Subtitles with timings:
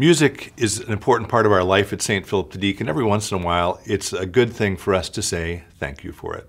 [0.00, 2.26] Music is an important part of our life at St.
[2.26, 2.84] Philip the Deacon.
[2.84, 6.04] And every once in a while, it's a good thing for us to say thank
[6.04, 6.48] you for it.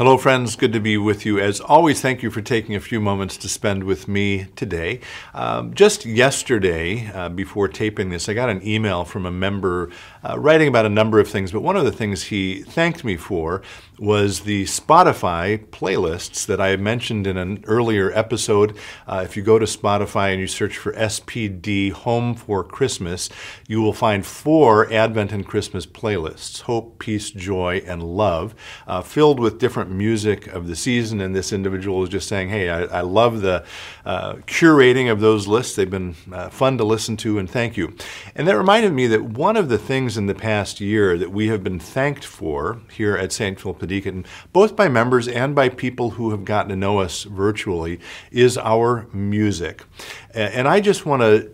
[0.00, 0.56] Hello, friends.
[0.56, 1.38] Good to be with you.
[1.38, 5.00] As always, thank you for taking a few moments to spend with me today.
[5.34, 9.90] Um, just yesterday, uh, before taping this, I got an email from a member
[10.24, 13.18] uh, writing about a number of things, but one of the things he thanked me
[13.18, 13.60] for
[13.98, 18.78] was the Spotify playlists that I mentioned in an earlier episode.
[19.06, 23.28] Uh, if you go to Spotify and you search for SPD Home for Christmas,
[23.68, 28.54] you will find four Advent and Christmas playlists hope, peace, joy, and love,
[28.86, 32.70] uh, filled with different music of the season, and this individual is just saying, "Hey,
[32.70, 33.64] I, I love the
[34.04, 35.76] uh, curating of those lists.
[35.76, 37.94] They've been uh, fun to listen to, and thank you."
[38.34, 41.48] And that reminded me that one of the things in the past year that we
[41.48, 43.60] have been thanked for here at St.
[43.60, 48.00] Philip Deacon, both by members and by people who have gotten to know us virtually,
[48.30, 49.84] is our music.
[50.32, 51.50] And I just want to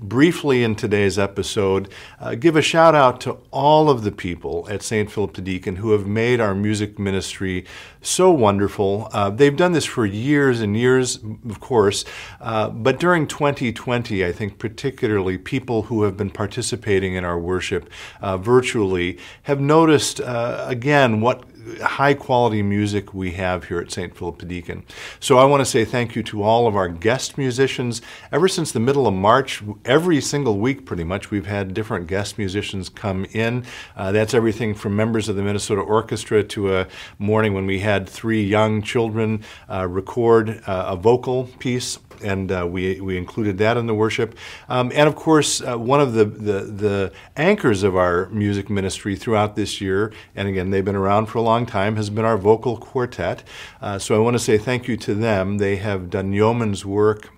[0.00, 1.88] briefly in today's episode
[2.20, 5.10] uh, give a shout out to all of the people at St.
[5.10, 7.64] Philip the Deacon who have made our music ministry
[8.00, 9.08] so wonderful.
[9.12, 11.18] Uh, they've done this for years and years,
[11.48, 12.04] of course,
[12.40, 17.90] uh, but during 2020, I think particularly people who have been participating in our worship
[18.20, 21.44] uh, virtually have noticed uh, again what
[21.82, 24.16] high quality music we have here at St.
[24.16, 24.84] Philip Deacon.
[25.20, 28.02] So I want to say thank you to all of our guest musicians.
[28.32, 32.38] Ever since the middle of March, every single week pretty much, we've had different guest
[32.38, 33.64] musicians come in.
[33.96, 36.86] Uh, that's everything from members of the Minnesota Orchestra to a
[37.18, 42.66] morning when we had three young children uh, record uh, a vocal piece and uh,
[42.68, 44.36] we, we included that in the worship.
[44.68, 49.14] Um, and of course, uh, one of the, the, the, anchors of our music ministry
[49.14, 52.36] throughout this year, and again, they've been around for a long time, has been our
[52.36, 53.42] vocal quartet.
[53.80, 55.58] Uh, so I want to say thank you to them.
[55.58, 57.30] They have done yeoman's work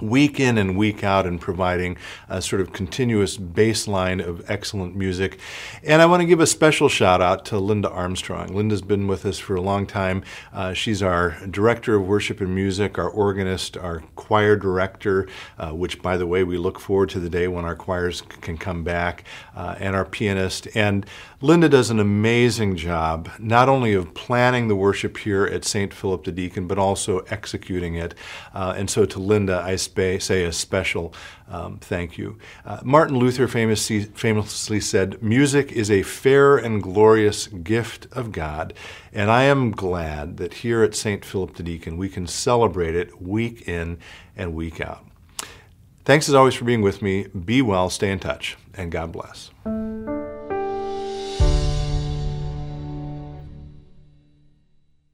[0.00, 1.96] week in and week out in providing
[2.28, 5.38] a sort of continuous baseline of excellent music.
[5.82, 8.54] And I want to give a special shout out to Linda Armstrong.
[8.54, 10.22] Linda's been with us for a long time.
[10.52, 15.28] Uh, she's our director of worship and music, our organist, our choir director,
[15.58, 18.58] uh, which, by the way, we look forward to the day when our choirs can
[18.58, 19.24] come back,
[19.56, 20.68] uh, and our pianist.
[20.74, 21.06] And
[21.40, 25.94] Linda does an amazing job, not only of planning the worship here at St.
[25.94, 28.14] Philip the Deacon, but also executing it.
[28.52, 29.76] Uh, and so to Linda, I
[30.18, 31.12] say a special
[31.50, 32.38] um, thank you.
[32.64, 38.74] Uh, Martin Luther famously, famously said, Music is a fair and glorious gift of God.
[39.12, 41.24] And I am glad that here at St.
[41.24, 43.98] Philip the Deacon, we can celebrate it week in
[44.36, 45.06] and week out.
[46.04, 47.26] Thanks as always for being with me.
[47.28, 49.50] Be well, stay in touch, and God bless.